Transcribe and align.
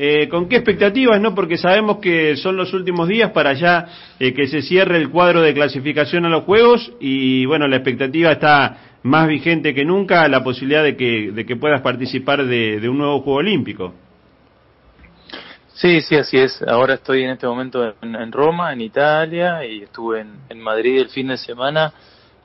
eh, 0.00 0.28
¿con 0.28 0.48
qué 0.48 0.54
expectativas, 0.54 1.20
no? 1.20 1.34
Porque 1.34 1.58
sabemos 1.58 1.98
que 1.98 2.36
son 2.36 2.56
los 2.56 2.72
últimos 2.72 3.08
días 3.08 3.32
para 3.32 3.54
ya 3.54 3.86
eh, 4.20 4.32
que 4.32 4.46
se 4.46 4.62
cierre 4.62 4.96
el 4.96 5.10
cuadro 5.10 5.42
de 5.42 5.52
clasificación 5.52 6.24
a 6.24 6.28
los 6.28 6.44
Juegos 6.44 6.92
y, 7.00 7.44
bueno, 7.46 7.66
la 7.66 7.78
expectativa 7.78 8.30
está 8.30 8.98
más 9.02 9.26
vigente 9.26 9.74
que 9.74 9.84
nunca, 9.84 10.28
la 10.28 10.44
posibilidad 10.44 10.84
de 10.84 10.96
que, 10.96 11.32
de 11.32 11.44
que 11.44 11.56
puedas 11.56 11.80
participar 11.80 12.46
de, 12.46 12.88
un 12.88 12.96
nuevo 12.96 13.22
Juego 13.22 13.40
Olímpico. 13.40 13.92
Sí, 15.74 16.00
sí, 16.00 16.14
así 16.14 16.38
es. 16.38 16.62
Ahora 16.62 16.94
estoy 16.94 17.24
en 17.24 17.30
este 17.30 17.48
momento 17.48 17.92
en, 18.00 18.30
Roma, 18.30 18.72
en 18.72 18.82
Italia, 18.82 19.66
y 19.66 19.82
estuve 19.82 20.24
en, 20.48 20.60
Madrid 20.60 21.00
el 21.00 21.08
fin 21.08 21.26
de 21.26 21.38
semana 21.38 21.92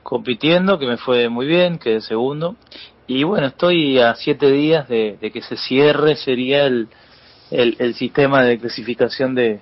compitiendo, 0.02 0.76
que 0.76 0.86
me 0.86 0.96
fue 0.96 1.28
muy 1.28 1.46
bien, 1.46 1.78
quedé 1.78 2.00
segundo. 2.00 2.56
Y 3.06 3.22
bueno, 3.22 3.46
estoy 3.46 4.00
a 4.00 4.16
siete 4.16 4.50
días 4.50 4.88
de, 4.88 5.18
que 5.32 5.40
se 5.40 5.56
cierre, 5.56 6.16
sería 6.16 6.66
el, 6.66 6.88
el, 7.54 7.94
sistema 7.94 8.42
de 8.42 8.58
clasificación 8.58 9.34
de, 9.34 9.60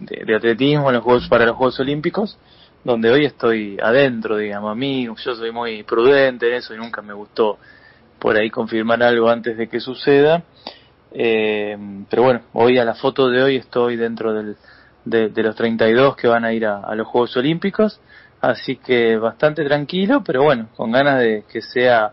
de, 0.00 0.34
atletismo 0.34 0.88
en 0.88 0.96
los 0.96 1.04
Juegos, 1.04 1.28
para 1.28 1.44
los 1.44 1.56
Juegos 1.56 1.78
Olímpicos, 1.80 2.38
donde 2.84 3.10
hoy 3.10 3.24
estoy 3.24 3.78
adentro, 3.82 4.36
digamos. 4.36 4.72
A 4.72 4.74
mí, 4.74 5.06
yo 5.06 5.34
soy 5.34 5.52
muy 5.52 5.82
prudente 5.82 6.48
en 6.48 6.54
eso 6.54 6.74
y 6.74 6.78
nunca 6.78 7.02
me 7.02 7.12
gustó 7.12 7.58
por 8.18 8.36
ahí 8.36 8.50
confirmar 8.50 9.02
algo 9.02 9.28
antes 9.28 9.56
de 9.56 9.68
que 9.68 9.80
suceda. 9.80 10.42
Eh, 11.12 11.76
pero 12.08 12.22
bueno, 12.22 12.40
hoy 12.54 12.78
a 12.78 12.84
la 12.84 12.94
foto 12.94 13.28
de 13.28 13.42
hoy 13.42 13.56
estoy 13.56 13.96
dentro 13.96 14.32
del, 14.32 14.56
de, 15.04 15.28
de 15.28 15.42
los 15.42 15.54
32 15.54 16.16
que 16.16 16.28
van 16.28 16.44
a 16.44 16.52
ir 16.52 16.66
a 16.66 16.94
los 16.94 17.06
Juegos 17.06 17.36
Olímpicos. 17.36 18.00
Así 18.40 18.76
que 18.76 19.16
bastante 19.16 19.64
tranquilo, 19.64 20.22
pero 20.24 20.42
bueno, 20.42 20.68
con 20.76 20.92
ganas 20.92 21.18
de 21.18 21.44
que 21.50 21.62
sea 21.62 22.12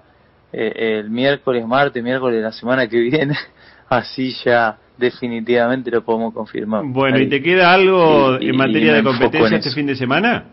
eh, 0.53 1.00
el 1.00 1.09
miércoles, 1.09 1.66
martes, 1.66 2.02
miércoles 2.02 2.38
de 2.38 2.44
la 2.44 2.53
semana 2.53 2.88
que 2.88 3.00
viene, 3.00 3.38
así 3.89 4.34
ya 4.45 4.77
definitivamente 4.98 5.91
lo 5.91 6.04
podemos 6.04 6.34
confirmar. 6.34 6.84
Bueno, 6.86 7.20
¿y 7.20 7.27
te 7.27 7.41
queda 7.41 7.73
algo 7.73 8.38
en 8.40 8.55
materia 8.55 8.94
de 8.94 9.04
competencia 9.04 9.58
este 9.58 9.72
fin 9.72 9.88
de 9.88 9.95
semana? 9.95 10.45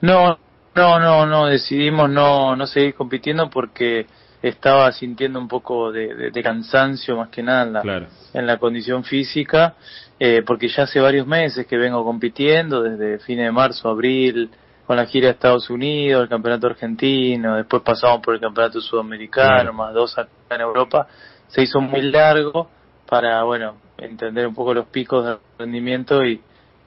No, 0.00 0.38
no, 0.74 0.98
no, 0.98 1.26
no, 1.26 1.46
decidimos 1.46 2.10
no, 2.10 2.56
no 2.56 2.66
seguir 2.66 2.94
compitiendo 2.94 3.50
porque 3.50 4.06
estaba 4.42 4.90
sintiendo 4.92 5.38
un 5.38 5.48
poco 5.48 5.92
de, 5.92 6.30
cansancio 6.42 7.16
más 7.16 7.28
que 7.28 7.42
nada 7.42 7.62
en 7.64 7.72
la, 7.72 8.08
en 8.32 8.46
la 8.46 8.56
condición 8.58 9.04
física, 9.04 9.74
eh, 10.18 10.42
porque 10.46 10.68
ya 10.68 10.84
hace 10.84 11.00
varios 11.00 11.26
meses 11.26 11.66
que 11.66 11.76
vengo 11.76 12.04
compitiendo, 12.04 12.82
desde 12.82 13.18
fines 13.18 13.46
de 13.46 13.52
marzo, 13.52 13.88
abril, 13.88 14.50
con 14.86 14.96
la 14.96 15.06
gira 15.06 15.26
de 15.26 15.34
Estados 15.34 15.70
Unidos, 15.70 16.22
el 16.22 16.28
campeonato 16.28 16.66
argentino, 16.66 17.56
después 17.56 17.82
pasamos 17.82 18.20
por 18.20 18.34
el 18.34 18.40
campeonato 18.40 18.80
sudamericano, 18.80 19.72
más 19.72 19.94
dos 19.94 20.18
acá 20.18 20.30
en 20.50 20.62
Europa, 20.62 21.06
se 21.48 21.62
hizo 21.62 21.80
muy 21.80 22.02
largo 22.02 22.68
para, 23.10 23.42
bueno, 23.42 23.74
entender 23.98 24.46
un 24.46 24.54
poco 24.54 24.72
los 24.72 24.86
picos 24.86 25.26
de 25.26 25.36
rendimiento 25.58 26.24
y, 26.24 26.40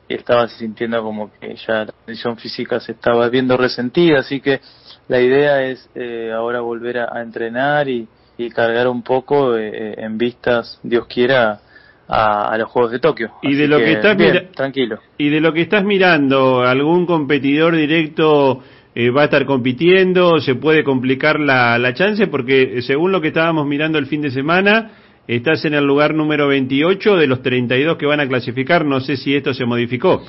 estaba 0.09 0.47
sintiendo 0.47 1.01
como 1.01 1.31
que 1.39 1.55
ya 1.55 1.85
la 1.85 1.91
condición 1.91 2.37
física 2.37 2.79
se 2.79 2.91
estaba 2.91 3.29
viendo 3.29 3.57
resentida, 3.57 4.19
así 4.19 4.41
que 4.41 4.59
la 5.07 5.19
idea 5.19 5.63
es 5.63 5.89
eh, 5.95 6.31
ahora 6.31 6.59
volver 6.59 6.99
a, 6.99 7.19
entrenar 7.19 7.89
y, 7.89 8.07
cargar 8.53 8.89
un 8.89 9.01
poco 9.01 9.57
eh, 9.57 9.71
eh, 9.73 9.95
en 9.97 10.17
vistas, 10.17 10.79
Dios 10.83 11.07
quiera, 11.07 11.61
a, 12.07 12.55
los 12.57 12.69
Juegos 12.69 12.91
de 12.91 12.99
Tokio. 12.99 13.31
Y 13.41 13.55
de 13.55 13.67
lo 13.67 13.77
que, 13.77 13.93
estás 13.93 14.17
tranquilo. 14.55 14.99
Y 15.17 15.29
de 15.29 15.41
lo 15.41 15.53
que 15.53 15.61
estás 15.61 15.83
mirando, 15.83 16.61
algún 16.61 17.05
competidor 17.05 17.75
directo 17.75 18.61
eh, 18.95 19.09
va 19.09 19.21
a 19.21 19.25
estar 19.25 19.45
compitiendo, 19.45 20.39
se 20.39 20.53
puede 20.53 20.83
complicar 20.83 21.39
la, 21.39 21.79
la 21.79 21.93
chance 21.95 22.27
porque 22.27 22.77
eh, 22.77 22.81
según 22.83 23.11
lo 23.11 23.21
que 23.21 23.29
estábamos 23.29 23.65
mirando 23.65 23.97
el 23.97 24.05
fin 24.05 24.21
de 24.21 24.29
semana, 24.29 24.91
estás 25.27 25.65
en 25.65 25.73
el 25.73 25.85
lugar 25.85 26.13
número 26.13 26.47
28 26.47 27.17
de 27.17 27.27
los 27.27 27.41
32 27.41 27.97
que 27.97 28.05
van 28.05 28.19
a 28.19 28.27
clasificar, 28.27 28.85
no 28.85 28.99
sé 29.01 29.17
si 29.17 29.35
esto 29.35 29.53
se 29.53 29.65
modificó. 29.65 30.23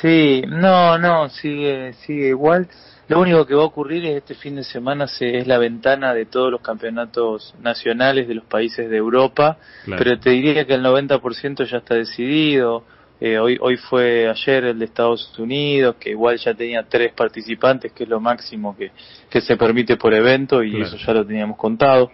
Sí, 0.00 0.42
no, 0.48 0.98
no, 0.98 1.28
sigue 1.28 1.92
sigue 2.04 2.28
igual. 2.28 2.68
Lo 3.08 3.20
único 3.20 3.46
que 3.46 3.54
va 3.54 3.62
a 3.62 3.66
ocurrir 3.66 4.06
es 4.06 4.16
este 4.16 4.34
fin 4.34 4.56
de 4.56 4.64
semana 4.64 5.06
se, 5.06 5.38
es 5.38 5.46
la 5.46 5.58
ventana 5.58 6.14
de 6.14 6.24
todos 6.24 6.50
los 6.50 6.60
campeonatos 6.60 7.54
nacionales 7.60 8.26
de 8.26 8.34
los 8.34 8.44
países 8.44 8.88
de 8.88 8.96
Europa, 8.96 9.58
pero 9.84 10.18
te 10.18 10.30
diría 10.30 10.64
que 10.64 10.74
el 10.74 10.82
90% 10.82 11.64
ya 11.68 11.78
está 11.78 11.94
decidido. 11.94 12.84
Eh, 13.20 13.38
hoy, 13.38 13.56
hoy 13.60 13.76
fue 13.76 14.28
ayer 14.28 14.64
el 14.64 14.78
de 14.78 14.86
Estados 14.86 15.38
Unidos, 15.38 15.96
que 16.00 16.10
igual 16.10 16.38
ya 16.38 16.54
tenía 16.54 16.84
tres 16.88 17.12
participantes, 17.12 17.92
que 17.92 18.04
es 18.04 18.08
lo 18.08 18.18
máximo 18.18 18.76
que, 18.76 18.90
que 19.30 19.40
se 19.40 19.56
permite 19.56 19.96
por 19.96 20.12
evento, 20.14 20.62
y 20.62 20.80
eso 20.80 20.96
ya 20.96 21.12
lo 21.12 21.24
teníamos 21.24 21.56
contado. 21.56 22.10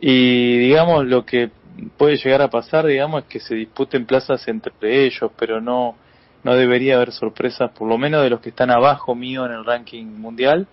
Y 0.00 0.58
digamos, 0.58 1.06
lo 1.06 1.24
que 1.24 1.50
puede 1.96 2.16
llegar 2.16 2.42
a 2.42 2.50
pasar, 2.50 2.86
digamos, 2.86 3.22
es 3.22 3.28
que 3.28 3.40
se 3.40 3.54
disputen 3.54 4.06
plazas 4.06 4.46
entre 4.48 4.72
ellos, 4.82 5.30
pero 5.38 5.60
no, 5.60 5.96
no 6.42 6.54
debería 6.54 6.96
haber 6.96 7.12
sorpresas, 7.12 7.70
por 7.72 7.88
lo 7.88 7.98
menos 7.98 8.22
de 8.22 8.30
los 8.30 8.40
que 8.40 8.50
están 8.50 8.70
abajo 8.70 9.14
mío 9.14 9.46
en 9.46 9.52
el 9.52 9.64
ranking 9.64 10.04
mundial. 10.04 10.66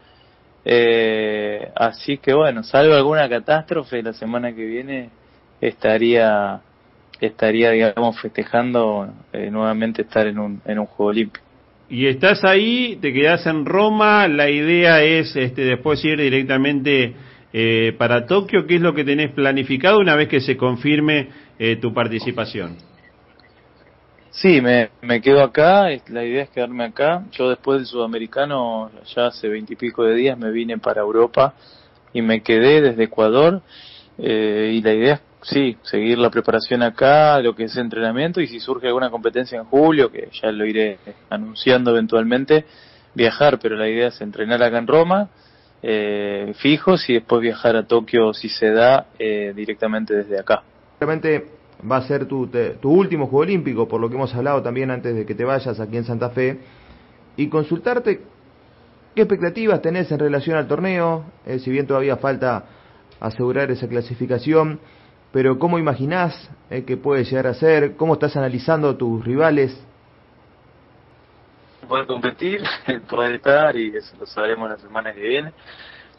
Eh, 0.63 1.71
así 1.75 2.17
que 2.17 2.33
bueno, 2.33 2.63
salvo 2.63 2.93
alguna 2.93 3.27
catástrofe, 3.27 4.03
la 4.03 4.13
semana 4.13 4.53
que 4.53 4.63
viene 4.63 5.09
estaría, 5.59 6.61
estaría 7.19 7.71
digamos, 7.71 8.19
festejando 8.19 9.11
eh, 9.33 9.49
nuevamente 9.49 10.03
estar 10.03 10.27
en 10.27 10.37
un, 10.37 10.61
en 10.65 10.79
un 10.79 10.85
Juego 10.85 11.09
Olímpico. 11.09 11.45
Y 11.89 12.07
estás 12.07 12.43
ahí, 12.43 12.97
te 13.01 13.11
quedas 13.11 13.45
en 13.47 13.65
Roma, 13.65 14.27
la 14.27 14.49
idea 14.49 15.01
es 15.03 15.35
este, 15.35 15.63
después 15.63 16.03
ir 16.05 16.21
directamente 16.21 17.13
eh, 17.53 17.93
para 17.97 18.25
Tokio, 18.25 18.65
¿qué 18.65 18.75
es 18.75 18.81
lo 18.81 18.93
que 18.93 19.03
tenés 19.03 19.31
planificado 19.31 19.99
una 19.99 20.15
vez 20.15 20.27
que 20.27 20.41
se 20.41 20.57
confirme 20.57 21.29
tu 21.79 21.93
participación? 21.93 22.75
Sí, 24.31 24.61
me, 24.61 24.89
me 25.01 25.21
quedo 25.21 25.43
acá, 25.43 25.89
la 26.07 26.23
idea 26.23 26.43
es 26.43 26.49
quedarme 26.49 26.85
acá. 26.85 27.25
Yo 27.33 27.49
después 27.49 27.79
del 27.79 27.85
sudamericano, 27.85 28.89
ya 29.13 29.27
hace 29.27 29.49
veintipico 29.49 30.03
de 30.03 30.15
días, 30.15 30.37
me 30.37 30.51
vine 30.51 30.77
para 30.77 31.01
Europa 31.01 31.53
y 32.13 32.21
me 32.21 32.41
quedé 32.41 32.81
desde 32.81 33.03
Ecuador. 33.03 33.61
Eh, 34.17 34.71
y 34.73 34.81
la 34.81 34.93
idea 34.93 35.13
es, 35.15 35.21
sí, 35.41 35.77
seguir 35.83 36.17
la 36.17 36.29
preparación 36.29 36.81
acá, 36.81 37.39
lo 37.41 37.53
que 37.55 37.65
es 37.65 37.75
entrenamiento, 37.75 38.39
y 38.41 38.47
si 38.47 38.59
surge 38.59 38.87
alguna 38.87 39.09
competencia 39.09 39.57
en 39.59 39.65
julio, 39.65 40.09
que 40.11 40.29
ya 40.41 40.51
lo 40.51 40.65
iré 40.65 40.97
anunciando 41.29 41.91
eventualmente, 41.91 42.65
viajar, 43.13 43.59
pero 43.59 43.75
la 43.75 43.89
idea 43.89 44.07
es 44.07 44.21
entrenar 44.21 44.63
acá 44.63 44.77
en 44.77 44.87
Roma, 44.87 45.29
eh, 45.83 46.53
fijos, 46.57 47.09
y 47.09 47.13
después 47.13 47.41
viajar 47.41 47.75
a 47.75 47.87
Tokio 47.87 48.33
si 48.33 48.49
se 48.49 48.71
da 48.71 49.07
eh, 49.17 49.53
directamente 49.55 50.13
desde 50.13 50.39
acá. 50.39 50.63
Realmente 50.99 51.45
va 51.89 51.97
a 51.97 52.01
ser 52.03 52.25
tu, 52.25 52.47
tu 52.47 52.91
último 52.91 53.27
Juego 53.27 53.43
Olímpico, 53.43 53.87
por 53.87 53.99
lo 53.99 54.09
que 54.09 54.15
hemos 54.15 54.33
hablado 54.35 54.61
también 54.61 54.91
antes 54.91 55.15
de 55.15 55.25
que 55.25 55.33
te 55.33 55.43
vayas 55.43 55.79
aquí 55.79 55.97
en 55.97 56.03
Santa 56.03 56.29
Fe, 56.29 56.59
y 57.37 57.47
consultarte 57.47 58.21
qué 59.15 59.21
expectativas 59.23 59.81
tenés 59.81 60.11
en 60.11 60.19
relación 60.19 60.57
al 60.57 60.67
torneo, 60.67 61.25
eh, 61.45 61.59
si 61.59 61.71
bien 61.71 61.87
todavía 61.87 62.17
falta 62.17 62.65
asegurar 63.19 63.71
esa 63.71 63.87
clasificación, 63.87 64.79
pero 65.31 65.57
cómo 65.59 65.79
imaginás 65.79 66.49
eh, 66.69 66.83
que 66.83 66.97
puede 66.97 67.23
llegar 67.23 67.47
a 67.47 67.53
ser, 67.53 67.95
cómo 67.95 68.13
estás 68.13 68.35
analizando 68.35 68.95
tus 68.97 69.23
rivales. 69.23 69.77
Poder 71.91 72.07
competir, 72.07 72.61
poder 73.09 73.35
estar, 73.35 73.75
y 73.75 73.93
eso 73.93 74.15
lo 74.17 74.25
sabremos 74.25 74.69
la 74.69 74.77
semana 74.77 75.11
que 75.11 75.27
viene. 75.27 75.51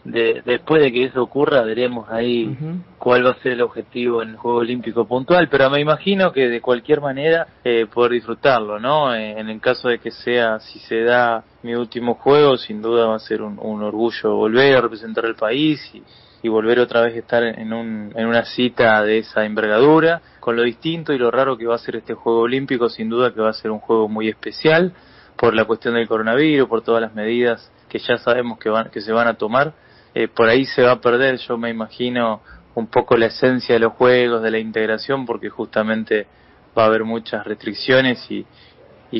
De, 0.04 0.42
después 0.44 0.82
de 0.82 0.92
que 0.92 1.04
eso 1.04 1.22
ocurra 1.22 1.62
veremos 1.62 2.10
ahí 2.10 2.54
cuál 2.98 3.24
va 3.24 3.30
a 3.30 3.34
ser 3.36 3.52
el 3.52 3.62
objetivo 3.62 4.20
en 4.22 4.30
el 4.30 4.36
Juego 4.36 4.58
Olímpico 4.58 5.06
puntual, 5.06 5.48
pero 5.48 5.70
me 5.70 5.80
imagino 5.80 6.30
que 6.30 6.50
de 6.50 6.60
cualquier 6.60 7.00
manera 7.00 7.46
eh, 7.64 7.86
poder 7.86 8.12
disfrutarlo, 8.12 8.78
¿no? 8.78 9.14
Eh, 9.14 9.40
en, 9.40 9.48
el 9.48 9.62
caso 9.62 9.88
de 9.88 9.98
que 9.98 10.10
sea, 10.10 10.60
si 10.60 10.78
se 10.80 11.04
da 11.04 11.42
mi 11.62 11.74
último 11.74 12.16
juego, 12.16 12.58
sin 12.58 12.82
duda 12.82 13.06
va 13.06 13.16
a 13.16 13.20
ser 13.20 13.40
un, 13.40 13.58
orgullo 13.82 14.36
volver 14.36 14.76
a 14.76 14.82
representar 14.82 15.24
al 15.24 15.36
país 15.36 15.80
y, 15.94 16.02
y 16.42 16.48
volver 16.50 16.80
otra 16.80 17.00
vez 17.00 17.14
a 17.14 17.18
estar 17.18 17.42
en, 17.44 17.72
un, 17.72 18.12
en 18.14 18.26
una 18.26 18.44
cita 18.44 19.02
de 19.02 19.20
esa 19.20 19.46
envergadura, 19.46 20.20
con 20.38 20.54
lo 20.54 20.64
distinto 20.64 21.14
y 21.14 21.18
lo 21.18 21.30
raro 21.30 21.56
que 21.56 21.66
va 21.66 21.76
a 21.76 21.78
ser 21.78 21.96
este 21.96 22.12
Juego 22.12 22.40
Olímpico, 22.40 22.90
sin 22.90 23.08
duda 23.08 23.32
que 23.32 23.40
va 23.40 23.48
a 23.48 23.54
ser 23.54 23.70
un 23.70 23.78
juego 23.78 24.06
muy 24.06 24.28
especial 24.28 24.92
por 25.36 25.54
la 25.54 25.64
cuestión 25.64 25.94
del 25.94 26.08
coronavirus, 26.08 26.68
por 26.68 26.82
todas 26.82 27.02
las 27.02 27.14
medidas 27.14 27.70
que 27.88 27.98
ya 27.98 28.18
sabemos 28.18 28.58
que, 28.58 28.68
van, 28.68 28.90
que 28.90 29.00
se 29.00 29.12
van 29.12 29.28
a 29.28 29.34
tomar 29.34 29.74
eh, 30.14 30.28
por 30.28 30.48
ahí 30.48 30.66
se 30.66 30.82
va 30.82 30.92
a 30.92 31.00
perder, 31.00 31.38
yo 31.38 31.56
me 31.56 31.70
imagino, 31.70 32.42
un 32.74 32.86
poco 32.88 33.16
la 33.16 33.26
esencia 33.26 33.74
de 33.74 33.78
los 33.78 33.94
juegos, 33.94 34.42
de 34.42 34.50
la 34.50 34.58
integración, 34.58 35.24
porque 35.24 35.48
justamente 35.48 36.26
va 36.76 36.84
a 36.84 36.86
haber 36.86 37.04
muchas 37.04 37.46
restricciones 37.46 38.26
y, 38.30 38.44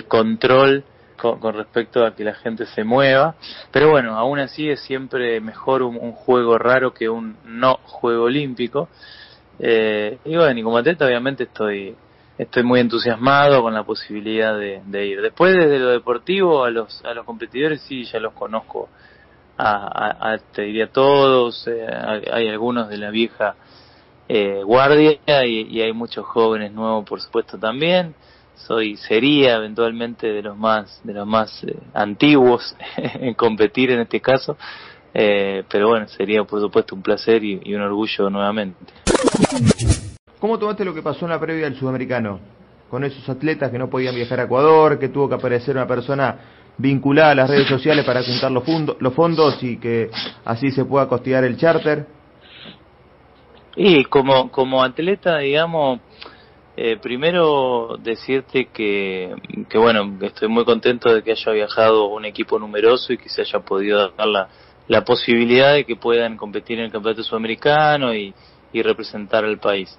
control 0.08 0.84
con, 1.16 1.54
respecto 1.54 2.04
a 2.04 2.14
que 2.14 2.24
la 2.24 2.34
gente 2.34 2.66
se 2.66 2.84
mueva. 2.84 3.34
Pero 3.70 3.90
bueno, 3.90 4.16
aún 4.16 4.38
así 4.38 4.68
es 4.68 4.80
siempre 4.80 5.40
mejor 5.40 5.82
un, 5.82 6.12
juego 6.12 6.58
raro 6.58 6.92
que 6.92 7.08
un 7.08 7.36
no 7.44 7.78
juego 7.84 8.24
olímpico. 8.24 8.88
Eh, 9.58 10.18
y 10.24 10.36
bueno, 10.36 10.58
y 10.58 10.62
como 10.62 10.78
atleta 10.78 11.06
obviamente 11.06 11.44
estoy 11.44 11.94
estoy 12.38 12.62
muy 12.62 12.80
entusiasmado 12.80 13.62
con 13.62 13.74
la 13.74 13.84
posibilidad 13.84 14.58
de, 14.58 14.82
de 14.86 15.06
ir. 15.06 15.22
Después 15.22 15.54
desde 15.54 15.78
lo 15.78 15.90
deportivo 15.90 16.64
a 16.64 16.70
los 16.70 17.04
a 17.04 17.14
los 17.14 17.24
competidores 17.24 17.82
sí 17.82 18.04
ya 18.04 18.18
los 18.18 18.32
conozco 18.32 18.88
a, 19.58 20.38
te 20.52 20.62
diría 20.62 20.88
todos, 20.88 21.68
eh, 21.68 21.86
hay 22.32 22.48
algunos 22.48 22.88
de 22.88 22.96
la 22.96 23.10
vieja 23.10 23.54
eh, 24.28 24.62
guardia 24.64 25.18
y, 25.44 25.80
hay 25.80 25.92
muchos 25.92 26.24
jóvenes 26.24 26.72
nuevos, 26.72 27.04
por 27.04 27.20
supuesto, 27.20 27.58
también. 27.58 28.14
Soy, 28.54 28.96
sería 28.96 29.56
eventualmente 29.56 30.28
de 30.28 30.42
los 30.42 30.56
más, 30.56 31.00
de 31.04 31.12
los 31.12 31.26
más 31.26 31.62
eh, 31.64 31.76
antiguos 31.92 32.74
en 32.96 33.34
competir 33.34 33.90
en 33.90 34.00
este 34.00 34.20
caso. 34.20 34.56
Eh, 35.12 35.64
pero 35.68 35.88
bueno, 35.88 36.08
sería 36.08 36.44
por 36.44 36.60
supuesto 36.60 36.94
un 36.94 37.02
placer 37.02 37.44
y, 37.44 37.60
y 37.64 37.74
un 37.74 37.82
orgullo 37.82 38.30
nuevamente. 38.30 38.78
¿Cómo 40.42 40.58
tomaste 40.58 40.84
lo 40.84 40.92
que 40.92 41.02
pasó 41.02 41.24
en 41.26 41.30
la 41.30 41.38
previa 41.38 41.66
del 41.66 41.76
sudamericano? 41.76 42.40
Con 42.90 43.04
esos 43.04 43.28
atletas 43.28 43.70
que 43.70 43.78
no 43.78 43.88
podían 43.88 44.12
viajar 44.12 44.40
a 44.40 44.42
Ecuador, 44.42 44.98
que 44.98 45.08
tuvo 45.08 45.28
que 45.28 45.36
aparecer 45.36 45.76
una 45.76 45.86
persona 45.86 46.36
vinculada 46.78 47.30
a 47.30 47.34
las 47.36 47.48
redes 47.48 47.68
sociales 47.68 48.04
para 48.04 48.24
juntar 48.24 48.50
los, 48.50 49.14
fondos 49.14 49.62
y 49.62 49.76
que 49.76 50.10
así 50.44 50.72
se 50.72 50.84
pueda 50.84 51.06
costear 51.06 51.44
el 51.44 51.56
charter. 51.56 52.08
Y 53.76 54.02
como, 54.06 54.50
como 54.50 54.82
atleta, 54.82 55.38
digamos, 55.38 56.00
eh, 56.76 56.96
primero 57.00 57.96
decirte 58.02 58.64
que, 58.72 59.32
bueno, 59.74 60.18
estoy 60.22 60.48
muy 60.48 60.64
contento 60.64 61.14
de 61.14 61.22
que 61.22 61.30
haya 61.30 61.52
viajado 61.52 62.06
un 62.06 62.24
equipo 62.24 62.58
numeroso 62.58 63.12
y 63.12 63.16
que 63.16 63.28
se 63.28 63.42
haya 63.42 63.60
podido 63.60 64.10
dar 64.16 64.26
la, 64.26 64.48
la 64.88 65.04
posibilidad 65.04 65.72
de 65.74 65.84
que 65.84 65.94
puedan 65.94 66.36
competir 66.36 66.80
en 66.80 66.86
el 66.86 66.90
campeonato 66.90 67.22
sudamericano 67.22 68.12
y 68.12 68.34
representar 68.82 69.44
al 69.44 69.58
país. 69.60 69.96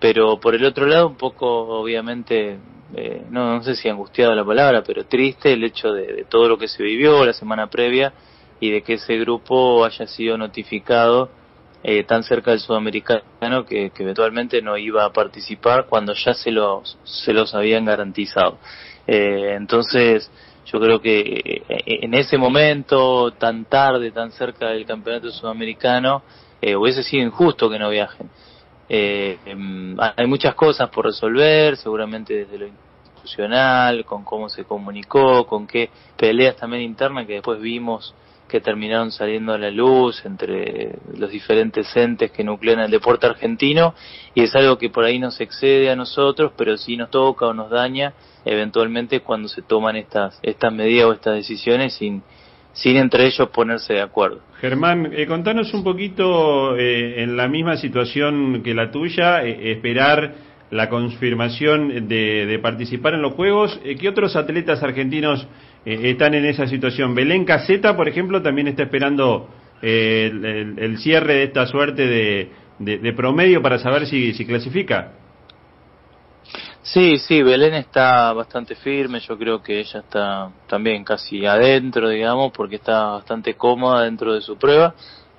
Pero 0.00 0.38
por 0.38 0.54
el 0.54 0.64
otro 0.64 0.86
lado, 0.86 1.08
un 1.08 1.16
poco, 1.16 1.46
obviamente, 1.46 2.58
eh, 2.96 3.24
no, 3.30 3.56
no 3.56 3.62
sé 3.62 3.74
si 3.74 3.88
angustiado 3.88 4.34
la 4.34 4.44
palabra, 4.44 4.82
pero 4.86 5.04
triste 5.04 5.52
el 5.52 5.64
hecho 5.64 5.92
de, 5.92 6.26
todo 6.28 6.48
lo 6.48 6.58
que 6.58 6.68
se 6.68 6.82
vivió 6.82 7.24
la 7.24 7.32
semana 7.32 7.68
previa 7.68 8.12
y 8.60 8.70
de 8.70 8.82
que 8.82 8.94
ese 8.94 9.16
grupo 9.18 9.84
haya 9.84 10.06
sido 10.06 10.38
notificado 10.38 11.28
eh, 11.82 12.04
tan 12.04 12.22
cerca 12.22 12.52
del 12.52 12.60
sudamericano 12.60 13.66
que, 13.66 13.90
eventualmente 13.98 14.62
no 14.62 14.76
iba 14.76 15.04
a 15.04 15.12
participar 15.12 15.86
cuando 15.86 16.14
ya 16.14 16.34
se 16.34 16.50
los, 16.50 16.96
se 17.04 17.32
los 17.32 17.54
habían 17.54 17.84
garantizado. 17.84 18.58
Eh, 19.06 19.54
entonces, 19.56 20.30
yo 20.66 20.80
creo 20.80 21.00
que 21.00 21.62
en 21.68 22.14
ese 22.14 22.38
momento, 22.38 23.32
tan 23.32 23.66
tarde, 23.66 24.12
tan 24.12 24.30
cerca 24.32 24.68
del 24.68 24.86
campeonato 24.86 25.30
sudamericano, 25.30 26.22
hubiese 26.62 27.02
sido 27.02 27.22
injusto 27.22 27.68
que 27.68 27.78
no 27.78 27.90
viajen. 27.90 28.30
Eh, 28.88 29.38
em, 29.46 29.96
hay 29.98 30.26
muchas 30.26 30.54
cosas 30.54 30.90
por 30.90 31.06
resolver, 31.06 31.76
seguramente 31.76 32.34
desde 32.34 32.58
lo 32.58 32.66
institucional, 32.66 34.04
con 34.04 34.24
cómo 34.24 34.48
se 34.48 34.64
comunicó, 34.64 35.46
con 35.46 35.66
qué 35.66 35.90
peleas 36.16 36.56
también 36.56 36.82
internas 36.82 37.26
que 37.26 37.34
después 37.34 37.60
vimos 37.60 38.14
que 38.48 38.60
terminaron 38.60 39.10
saliendo 39.10 39.54
a 39.54 39.58
la 39.58 39.70
luz 39.70 40.24
entre 40.26 40.98
los 41.16 41.30
diferentes 41.30 41.96
entes 41.96 42.30
que 42.30 42.44
nuclean 42.44 42.78
el 42.80 42.90
deporte 42.90 43.26
argentino 43.26 43.94
y 44.34 44.42
es 44.42 44.54
algo 44.54 44.76
que 44.76 44.90
por 44.90 45.04
ahí 45.04 45.18
nos 45.18 45.40
excede 45.40 45.90
a 45.90 45.96
nosotros, 45.96 46.52
pero 46.56 46.76
sí 46.76 46.96
nos 46.96 47.10
toca 47.10 47.46
o 47.46 47.54
nos 47.54 47.70
daña 47.70 48.12
eventualmente 48.44 49.20
cuando 49.20 49.48
se 49.48 49.62
toman 49.62 49.96
estas, 49.96 50.38
estas 50.42 50.72
medidas 50.72 51.06
o 51.06 51.12
estas 51.14 51.36
decisiones 51.36 51.94
sin, 51.94 52.22
sin 52.74 52.96
entre 52.96 53.26
ellos 53.26 53.48
ponerse 53.50 53.94
de 53.94 54.02
acuerdo. 54.02 54.40
Germán, 54.60 55.10
eh, 55.12 55.26
contanos 55.26 55.72
un 55.72 55.82
poquito 55.84 56.76
eh, 56.76 57.22
en 57.22 57.36
la 57.36 57.48
misma 57.48 57.76
situación 57.76 58.62
que 58.62 58.74
la 58.74 58.90
tuya, 58.90 59.44
eh, 59.44 59.72
esperar 59.72 60.34
la 60.70 60.88
confirmación 60.88 62.08
de, 62.08 62.58
participar 62.60 63.14
en 63.14 63.22
los 63.22 63.34
Juegos. 63.34 63.80
¿Qué 64.00 64.08
otros 64.08 64.34
atletas 64.34 64.82
argentinos 64.82 65.46
están 65.84 66.34
en 66.34 66.46
esa 66.46 66.66
situación? 66.66 67.14
Belén 67.14 67.44
Caseta, 67.44 67.96
por 67.96 68.08
ejemplo, 68.08 68.42
también 68.42 68.66
está 68.66 68.82
esperando 68.82 69.48
el, 69.82 70.96
cierre 70.98 71.34
de 71.34 71.42
esta 71.44 71.66
suerte 71.66 72.08
de, 72.08 72.48
de 72.80 73.12
promedio 73.12 73.62
para 73.62 73.78
saber 73.78 74.06
si, 74.06 74.32
si 74.32 74.44
clasifica. 74.44 75.12
Sí, 76.84 77.16
sí, 77.16 77.42
Belén 77.42 77.72
está 77.72 78.30
bastante 78.34 78.74
firme, 78.74 79.18
yo 79.20 79.38
creo 79.38 79.62
que 79.62 79.80
ella 79.80 80.00
está 80.00 80.50
también 80.66 81.02
casi 81.02 81.46
adentro, 81.46 82.10
digamos, 82.10 82.52
porque 82.52 82.76
está 82.76 83.06
bastante 83.06 83.54
cómoda 83.54 84.02
dentro 84.02 84.34
de 84.34 84.42
su 84.42 84.58
prueba, 84.58 84.94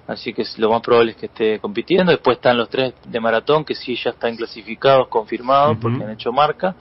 así 0.07 0.33
que 0.33 0.43
lo 0.57 0.71
más 0.71 0.81
probable 0.81 1.11
es 1.11 1.17
que 1.17 1.27
esté 1.27 1.59
compitiendo. 1.59 2.11
Después 2.11 2.37
están 2.37 2.57
los 2.57 2.67
tres 2.67 2.95
de 3.05 3.19
maratón, 3.19 3.63
que 3.63 3.75
sí 3.75 3.95
ya 3.95 4.09
están 4.09 4.35
clasificados, 4.35 5.07
confirmados, 5.07 5.77
porque 5.79 6.03
han 6.03 6.09
hecho 6.09 6.31
marca. 6.31 6.75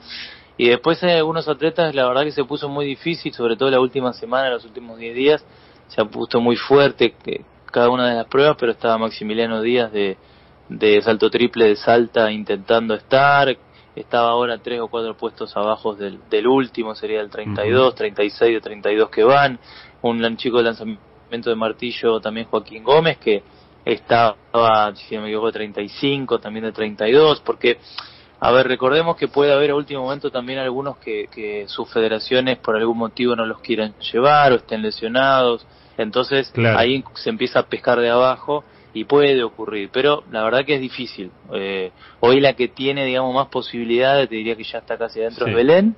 Y 0.57 0.69
después 0.69 1.01
hay 1.03 1.11
algunos 1.11 1.47
atletas, 1.47 1.93
la 1.93 2.07
verdad 2.07 2.23
que 2.23 2.31
se 2.31 2.43
puso 2.43 2.67
muy 2.67 2.87
difícil, 2.87 3.31
sobre 3.35 3.55
todo 3.55 3.69
la 3.69 3.79
última 3.79 4.13
semana, 4.13 4.49
los 4.49 4.65
últimos 4.65 4.97
10 4.97 5.15
días, 5.15 5.45
se 5.89 6.01
ha 6.01 6.05
puesto 6.05 6.41
muy 6.41 6.55
fuerte 6.55 7.13
que 7.23 7.45
cada 7.71 7.89
una 7.89 8.09
de 8.09 8.15
las 8.15 8.25
pruebas, 8.25 8.57
pero 8.59 8.71
estaba 8.71 8.97
Maximiliano 8.97 9.61
Díaz 9.61 9.91
de, 9.91 10.17
de 10.69 11.01
salto 11.03 11.29
triple 11.29 11.65
de 11.65 11.75
Salta 11.75 12.31
intentando 12.31 12.95
estar, 12.95 13.55
estaba 13.95 14.29
ahora 14.29 14.57
tres 14.57 14.81
o 14.81 14.87
cuatro 14.87 15.15
puestos 15.15 15.55
abajo 15.55 15.95
del, 15.95 16.19
del 16.29 16.47
último, 16.47 16.95
sería 16.95 17.21
el 17.21 17.29
32, 17.29 17.95
36 17.95 18.57
o 18.57 18.61
32 18.61 19.09
que 19.09 19.23
van, 19.23 19.59
un 20.01 20.37
chico 20.37 20.57
de 20.57 20.63
lanzamiento 20.63 21.49
de 21.49 21.55
martillo 21.55 22.19
también 22.19 22.47
Joaquín 22.47 22.83
Gómez 22.83 23.17
que 23.17 23.43
estaba, 23.85 24.35
si 24.95 25.15
no 25.15 25.21
me 25.21 25.27
equivoco, 25.27 25.51
35, 25.51 26.39
también 26.39 26.65
de 26.65 26.71
32, 26.71 27.41
porque, 27.41 27.77
a 28.39 28.51
ver, 28.51 28.67
recordemos 28.67 29.15
que 29.15 29.27
puede 29.27 29.53
haber 29.53 29.71
a 29.71 29.75
último 29.75 30.03
momento 30.03 30.31
también 30.31 30.59
algunos 30.59 30.97
que, 30.97 31.27
que 31.31 31.65
sus 31.67 31.91
federaciones 31.91 32.57
por 32.57 32.75
algún 32.75 32.97
motivo 32.97 33.35
no 33.35 33.45
los 33.45 33.59
quieran 33.59 33.93
llevar 34.11 34.51
o 34.51 34.55
estén 34.55 34.81
lesionados, 34.81 35.65
entonces 35.97 36.51
ahí 36.75 37.03
se 37.13 37.29
empieza 37.29 37.59
a 37.59 37.67
pescar 37.67 37.99
de 37.99 38.09
abajo 38.09 38.63
y 38.95 39.03
puede 39.03 39.43
ocurrir, 39.43 39.89
pero 39.91 40.23
la 40.31 40.41
verdad 40.43 40.65
que 40.65 40.75
es 40.75 40.81
difícil. 40.81 41.29
Eh, 41.53 41.91
hoy 42.21 42.39
la 42.39 42.53
que 42.53 42.69
tiene, 42.69 43.05
digamos, 43.05 43.35
más 43.35 43.47
posibilidades, 43.47 44.29
te 44.29 44.35
diría 44.35 44.55
que 44.55 44.63
ya 44.63 44.79
está 44.79 44.97
casi 44.97 45.19
adentro 45.19 45.45
de 45.45 45.53
Belén, 45.53 45.95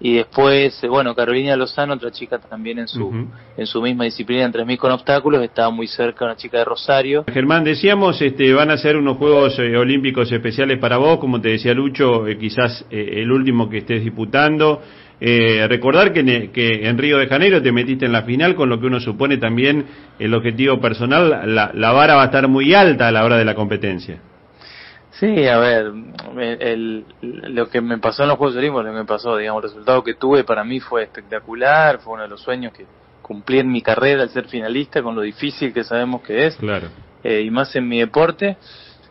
y 0.00 0.14
después, 0.14 0.82
eh, 0.82 0.88
bueno, 0.88 1.14
Carolina 1.14 1.54
Lozano, 1.54 1.94
otra 1.94 2.10
chica 2.10 2.40
también 2.40 2.80
en 2.80 2.88
su, 2.88 3.28
en 3.56 3.66
su 3.66 3.80
misma 3.80 4.04
disciplina 4.04 4.44
en 4.46 4.52
3.000 4.52 4.78
con 4.78 4.90
obstáculos, 4.90 5.44
estaba 5.44 5.70
muy 5.70 5.86
cerca, 5.86 6.24
una 6.24 6.34
chica 6.34 6.58
de 6.58 6.64
Rosario. 6.64 7.24
Germán, 7.32 7.62
decíamos, 7.62 8.20
este, 8.20 8.52
van 8.52 8.72
a 8.72 8.76
ser 8.78 8.96
unos 8.96 9.16
Juegos 9.16 9.56
eh, 9.60 9.76
Olímpicos 9.76 10.32
especiales 10.32 10.78
para 10.78 10.96
vos, 10.96 11.20
como 11.20 11.40
te 11.40 11.50
decía 11.50 11.72
Lucho, 11.72 12.24
quizás 12.40 12.84
el 12.90 13.30
último 13.30 13.68
que 13.68 13.78
estés 13.78 14.02
disputando. 14.02 14.82
Eh, 15.20 15.66
recordar 15.68 16.12
que, 16.12 16.50
que, 16.50 16.88
en 16.88 16.96
Río 16.96 17.18
de 17.18 17.26
Janeiro 17.26 17.60
te 17.60 17.72
metiste 17.72 18.06
en 18.06 18.12
la 18.12 18.22
final, 18.22 18.54
con 18.54 18.68
lo 18.70 18.80
que 18.80 18.86
uno 18.86 19.00
supone 19.00 19.36
también 19.36 19.84
el 20.18 20.32
objetivo 20.34 20.80
personal, 20.80 21.54
la, 21.54 21.70
la 21.74 21.92
vara 21.92 22.14
va 22.14 22.22
a 22.22 22.26
estar 22.26 22.48
muy 22.48 22.72
alta 22.72 23.08
a 23.08 23.12
la 23.12 23.24
hora 23.24 23.36
de 23.36 23.44
la 23.44 23.54
competencia. 23.54 24.20
Sí, 25.20 25.46
a 25.46 25.58
ver, 25.58 25.92
el, 26.60 27.04
lo 27.20 27.68
que 27.68 27.82
me 27.82 27.98
pasó 27.98 28.22
en 28.22 28.30
los 28.30 28.38
Juegos 28.38 28.56
Olímpicos, 28.56 28.84
lo 28.86 28.90
que 28.90 28.98
me 28.98 29.04
pasó, 29.04 29.36
digamos, 29.36 29.62
el 29.64 29.68
resultado 29.68 30.02
que 30.02 30.14
tuve 30.14 30.44
para 30.44 30.64
mí 30.64 30.80
fue 30.80 31.02
espectacular, 31.02 31.98
fue 31.98 32.14
uno 32.14 32.22
de 32.22 32.28
los 32.28 32.40
sueños 32.40 32.72
que 32.72 32.86
cumplí 33.20 33.58
en 33.58 33.70
mi 33.70 33.82
carrera 33.82 34.22
al 34.22 34.30
ser 34.30 34.46
finalista, 34.46 35.02
con 35.02 35.14
lo 35.14 35.20
difícil 35.20 35.74
que 35.74 35.84
sabemos 35.84 36.22
que 36.22 36.46
es, 36.46 36.56
claro. 36.56 36.88
Eh, 37.22 37.42
y 37.42 37.50
más 37.50 37.76
en 37.76 37.86
mi 37.86 37.98
deporte. 37.98 38.56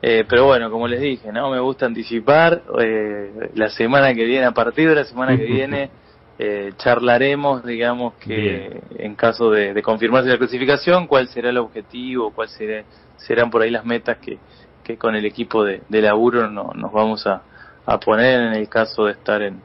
Eh, 0.01 0.23
pero 0.27 0.45
bueno, 0.45 0.71
como 0.71 0.87
les 0.87 1.01
dije, 1.01 1.31
no 1.31 1.49
me 1.49 1.59
gusta 1.59 1.85
anticipar. 1.85 2.63
Eh, 2.79 3.51
la 3.55 3.69
semana 3.69 4.13
que 4.13 4.23
viene, 4.23 4.45
a 4.45 4.51
partir 4.51 4.87
de 4.87 4.95
la 4.95 5.03
semana 5.03 5.37
que 5.37 5.43
viene, 5.45 5.89
eh, 6.37 6.71
charlaremos, 6.77 7.65
digamos, 7.65 8.13
que 8.13 8.81
en 8.97 9.15
caso 9.15 9.51
de, 9.51 9.81
confirmarse 9.81 10.29
la 10.29 10.37
clasificación, 10.37 11.05
cuál 11.07 11.27
será 11.27 11.49
el 11.49 11.57
objetivo, 11.57 12.31
cuáles 12.31 12.85
serán 13.17 13.51
por 13.51 13.61
ahí 13.61 13.69
las 13.69 13.83
metas 13.83 14.17
que, 14.19 14.37
que 14.83 14.97
con 14.97 15.15
el 15.15 15.25
equipo 15.25 15.65
de, 15.65 15.81
de 15.89 16.01
laburo 16.01 16.49
no, 16.49 16.71
nos 16.75 16.93
vamos 16.93 17.27
a, 17.27 17.41
a, 17.85 17.99
poner 17.99 18.39
en 18.39 18.53
el 18.53 18.69
caso 18.69 19.05
de 19.05 19.11
estar 19.11 19.41
en, 19.41 19.61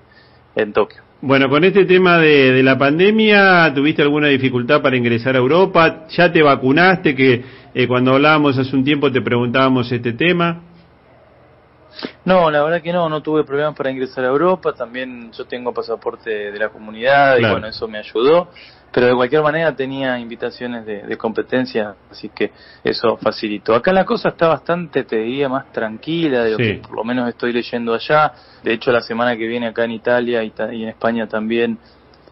en 0.57 0.73
Tokio. 0.73 1.04
Bueno, 1.27 1.49
con 1.49 1.65
este 1.65 1.87
tema 1.87 2.19
de, 2.19 2.53
de, 2.53 2.63
la 2.63 2.77
pandemia, 2.77 3.73
¿tuviste 3.75 4.03
alguna 4.03 4.29
dificultad 4.29 4.83
para 4.83 4.95
ingresar 4.95 5.35
a 5.35 5.39
Europa? 5.39 6.05
¿Ya 6.11 6.31
te 6.31 6.43
vacunaste? 6.43 7.17
Que 7.17 7.43
eh, 7.73 7.89
cuando 7.89 8.13
hablábamos 8.13 8.59
hace 8.59 8.77
un 8.77 8.85
tiempo 8.85 9.11
te 9.11 9.23
preguntábamos 9.23 9.91
este 9.91 10.13
tema. 10.13 10.61
No, 12.27 12.51
la 12.51 12.63
verdad 12.63 12.83
que 12.83 12.93
no, 12.93 13.09
no 13.09 13.23
tuve 13.23 13.43
problemas 13.43 13.75
para 13.75 13.91
ingresar 13.91 14.23
a 14.27 14.29
Europa, 14.29 14.75
también 14.75 15.33
yo 15.33 15.47
tengo 15.47 15.73
pasaporte 15.73 16.53
de 16.53 16.59
la 16.59 16.69
comunidad 16.69 17.39
y 17.39 17.51
bueno, 17.51 17.69
eso 17.69 17.89
me 17.89 18.01
ayudó, 18.01 18.51
pero 18.95 19.09
de 19.09 19.15
cualquier 19.17 19.43
manera 19.43 19.75
tenía 19.75 20.17
invitaciones 20.21 20.87
de, 20.87 21.17
competencia, 21.17 21.97
así 22.13 22.29
que 22.29 22.53
eso 22.85 23.17
facilitó. 23.17 23.75
Acá 23.75 23.93
la 23.93 24.05
cosa 24.05 24.29
está 24.29 24.47
bastante, 24.47 25.03
te 25.03 25.17
diría, 25.17 25.49
más 25.49 25.73
tranquila 25.73 26.45
de 26.45 26.53
lo 26.53 26.57
que 26.57 26.75
por 26.75 26.99
lo 26.99 27.05
menos 27.05 27.29
estoy 27.29 27.53
leyendo 27.53 27.93
allá, 27.93 28.33
de 28.63 28.73
hecho 28.73 28.93
la 28.93 29.01
semana 29.01 29.37
que 29.37 29.49
viene 29.49 29.67
acá 29.67 29.83
en 29.85 29.91
Italia 29.91 30.45
y 30.45 30.53
en 30.83 30.89
España 30.89 31.27
también 31.27 31.77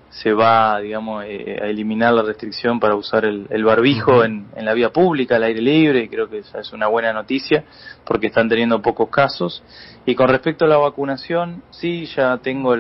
se 0.09 0.33
va, 0.33 0.79
digamos, 0.79 1.25
eh, 1.27 1.59
a 1.61 1.67
eliminar 1.67 2.13
la 2.13 2.23
restricción 2.23 2.79
para 2.79 2.95
usar 2.95 3.25
el, 3.25 3.65
barbijo 3.65 4.23
en, 4.23 4.47
la 4.55 4.73
vía 4.73 4.91
pública, 4.91 5.37
al 5.37 5.43
aire 5.43 5.61
libre, 5.61 6.05
y 6.05 6.09
creo 6.09 6.29
que 6.29 6.39
esa 6.39 6.61
es 6.61 6.73
una 6.73 6.87
buena 6.87 7.13
noticia 7.13 7.65
porque 8.05 8.29
están 8.29 8.49
teniendo 8.49 8.81
pocos 8.81 9.09
casos. 9.09 9.65
Y 10.07 10.15
con 10.15 10.29
respecto 10.29 10.67
a 10.67 10.69
la 10.69 10.77
vacunación, 10.77 11.65
sí, 11.71 12.05
ya 12.15 12.39
tengo 12.39 12.77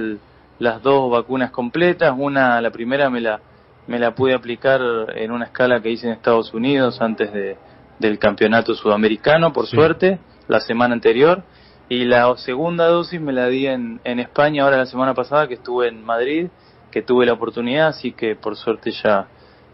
las 0.58 0.82
dos 0.82 1.10
vacunas 1.10 1.50
completas. 1.50 2.14
Una, 2.16 2.60
la 2.60 2.70
primera 2.70 3.08
me 3.08 3.22
la, 3.22 3.40
me 3.86 3.98
la 3.98 4.14
pude 4.14 4.34
aplicar 4.34 4.80
en 5.14 5.30
una 5.30 5.46
escala 5.46 5.80
que 5.80 5.90
hice 5.90 6.06
en 6.06 6.12
Estados 6.12 6.54
Unidos 6.54 7.00
antes 7.00 7.32
de, 7.32 7.56
del 7.98 8.18
campeonato 8.18 8.74
sudamericano, 8.74 9.52
por 9.52 9.66
suerte, 9.66 10.18
la 10.48 10.60
semana 10.60 10.94
anterior 10.94 11.42
y 11.88 12.04
la 12.04 12.34
segunda 12.36 12.86
dosis 12.86 13.20
me 13.20 13.32
la 13.32 13.48
di 13.48 13.66
en, 13.66 14.00
en 14.04 14.18
España 14.18 14.64
ahora 14.64 14.78
la 14.78 14.86
semana 14.86 15.14
pasada 15.14 15.48
que 15.48 15.54
estuve 15.54 15.88
en 15.88 16.02
Madrid, 16.04 16.48
que 16.90 17.02
tuve 17.02 17.26
la 17.26 17.32
oportunidad, 17.32 17.88
así 17.88 18.12
que 18.12 18.36
por 18.36 18.56
suerte 18.56 18.92
ya, 18.92 19.28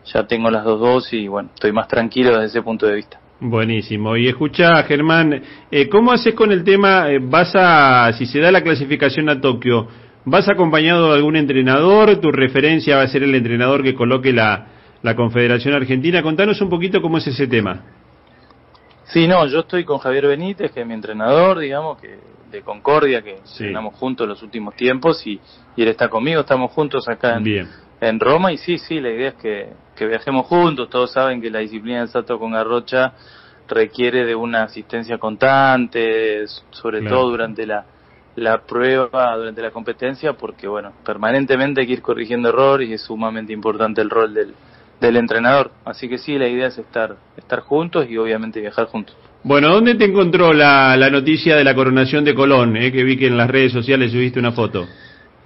ya 0.05 0.27
tengo 0.27 0.51
las 0.51 0.65
dos 0.65 0.81
dosis 0.81 1.13
y 1.13 1.29
bueno, 1.29 1.51
estoy 1.55 1.73
más 1.73 1.89
tranquilo 1.89 2.33
desde 2.33 2.47
ese 2.47 2.63
punto 2.63 2.87
de 2.87 2.95
vista. 2.97 3.21
Buenísimo. 3.41 4.17
Y 4.17 4.27
escucha, 4.27 4.83
Germán, 4.83 5.43
eh, 5.71 5.89
¿cómo 5.89 6.11
haces 6.11 6.35
con 6.35 6.51
el 6.51 6.65
tema? 6.65 7.09
Eh, 7.09 7.21
¿Vas 7.23 7.53
a, 7.55 8.13
si 8.15 8.27
se 8.27 8.41
da 8.41 8.51
la 8.51 8.63
clasificación 8.63 9.29
a 9.29 9.41
Tokio, 9.41 9.87
vas 10.31 10.49
acompañado 10.49 11.09
de 11.09 11.17
algún 11.17 11.37
entrenador? 11.37 12.17
¿Tu 12.21 12.31
referencia 12.31 12.97
va 12.97 13.03
a 13.03 13.09
ser 13.09 13.23
el 13.23 13.35
entrenador 13.35 13.83
que 13.83 13.95
coloque 13.95 14.33
la, 14.33 14.67
la 15.03 15.15
Confederación 15.15 15.75
Argentina? 15.75 16.23
Contanos 16.23 16.61
un 16.61 16.69
poquito 16.69 17.01
cómo 17.01 17.19
es 17.19 17.27
ese 17.27 17.47
tema. 17.47 17.83
Sí, 19.05 19.27
no, 19.27 19.47
yo 19.47 19.61
estoy 19.61 19.85
con 19.85 19.99
Javier 19.99 20.27
Benítez, 20.27 20.71
que 20.71 20.83
es 20.83 20.87
mi 20.87 20.95
entrenador, 20.95 21.59
digamos, 21.59 21.99
que 21.99 22.19
de 22.51 22.63
Concordia, 22.63 23.23
que 23.23 23.37
entrenamos 23.37 23.95
juntos 23.95 24.27
los 24.27 24.43
últimos 24.43 24.75
tiempos 24.75 25.27
y, 25.27 25.41
y, 25.77 25.83
él 25.83 25.89
está 25.89 26.09
conmigo, 26.09 26.41
estamos 26.41 26.71
juntos 26.73 27.09
acá 27.09 27.37
en, 27.37 27.69
en, 28.01 28.21
Roma 28.21 28.53
y 28.53 28.59
sí, 28.59 28.79
sí, 28.79 29.01
la 29.01 29.11
idea 29.11 29.29
es 29.31 29.35
que, 29.35 29.69
que, 29.95 30.07
viajemos 30.07 30.47
juntos, 30.47 30.89
todos 30.89 31.13
saben 31.13 31.43
que 31.43 31.51
la 31.51 31.59
disciplina 31.59 32.01
del 32.01 32.09
salto 32.09 32.39
con 32.39 32.53
garrocha 32.53 33.13
requiere 33.69 34.25
de 34.25 34.35
una 34.35 34.63
asistencia 34.63 35.19
constante, 35.19 36.47
sobre 36.71 37.03
todo 37.03 37.29
durante 37.29 37.67
la, 37.67 37.85
la 38.39 38.63
prueba, 38.63 39.37
durante 39.37 39.63
la 39.63 39.71
competencia, 39.71 40.33
porque 40.33 40.67
bueno, 40.69 40.93
permanentemente 41.05 41.81
hay 41.81 41.87
que 41.87 41.93
ir 41.95 42.03
corrigiendo 42.03 42.49
errores 42.49 42.89
y 42.89 42.95
es 42.95 43.03
sumamente 43.03 43.53
importante 43.53 44.01
el 44.01 44.11
rol 44.11 44.35
del, 44.35 44.55
del 45.01 45.17
entrenador. 45.17 45.71
Así 45.85 46.09
que 46.09 46.19
sí, 46.19 46.39
la 46.39 46.49
idea 46.49 46.69
es 46.69 46.79
estar, 46.79 47.17
estar 47.37 47.61
juntos 47.61 48.07
y 48.09 48.17
obviamente 48.17 48.61
viajar 48.61 48.87
juntos. 48.87 49.17
Bueno, 49.43 49.69
¿dónde 49.69 49.95
te 49.95 50.05
encontró 50.05 50.53
la, 50.53 50.97
la 50.97 51.11
noticia 51.11 51.57
de 51.57 51.65
la 51.65 51.75
coronación 51.75 52.25
de 52.25 52.35
Colón? 52.35 52.77
Eh? 52.77 52.91
Que 52.91 53.05
vi 53.05 53.17
que 53.17 53.29
en 53.29 53.37
las 53.37 53.49
redes 53.49 53.73
sociales 53.73 54.13
subiste 54.13 54.39
una 54.39 54.53
foto. 54.53 54.87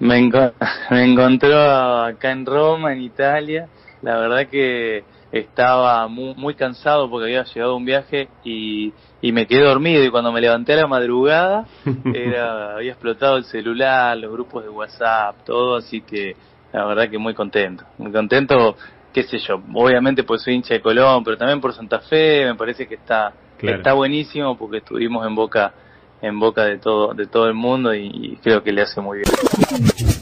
Me, 0.01 0.21
me 0.91 1.05
encontró 1.05 1.59
acá 1.59 2.31
en 2.31 2.47
Roma, 2.47 2.93
en 2.93 3.03
Italia. 3.03 3.69
La 4.03 4.19
verdad 4.19 4.49
que 4.49 5.05
estaba 5.31 6.07
muy, 6.09 6.35
muy 6.35 6.55
cansado 6.55 7.09
porque 7.09 7.27
había 7.27 7.45
llegado 7.45 7.77
un 7.77 7.85
viaje 7.85 8.29
y, 8.45 8.93
y 9.23 9.33
me 9.33 9.47
quedé 9.47 9.62
dormido 9.62 10.05
y 10.05 10.11
cuando 10.11 10.33
me 10.33 10.41
levanté 10.41 10.75
a 10.75 10.76
la 10.76 10.87
madrugada 10.87 11.67
era, 12.14 12.75
había 12.75 12.91
explotado 12.91 13.38
el 13.38 13.45
celular, 13.45 14.19
los 14.19 14.33
grupos 14.33 14.64
de 14.64 14.69
WhatsApp, 14.69 15.37
todo, 15.47 15.76
así 15.76 16.02
que 16.02 16.37
la 16.73 16.85
verdad 16.85 17.09
que 17.09 17.17
muy 17.19 17.33
contento, 17.33 17.85
muy 17.99 18.12
contento 18.12 18.76
qué 19.12 19.23
sé 19.23 19.38
yo, 19.38 19.62
obviamente 19.75 20.25
pues 20.25 20.43
soy 20.43 20.55
hincha 20.55 20.75
de 20.75 20.81
Colón, 20.81 21.23
pero 21.23 21.37
también 21.37 21.61
por 21.61 21.73
Santa 21.73 22.00
Fe, 22.00 22.47
me 22.47 22.57
parece 22.57 22.87
que 22.87 22.97
está 22.97 23.33
está 23.61 23.93
buenísimo 23.93 24.59
porque 24.59 24.79
estuvimos 24.79 25.25
en 25.25 25.37
boca 25.37 25.73
en 26.21 26.38
boca 26.41 26.64
de 26.64 26.79
todo 26.79 27.14
de 27.14 27.26
todo 27.26 27.47
el 27.47 27.55
mundo 27.55 27.95
y 27.95 28.38
creo 28.43 28.62
que 28.62 28.73
le 28.73 28.83
hace 28.83 29.00
muy 29.00 29.19
bien. 29.19 30.22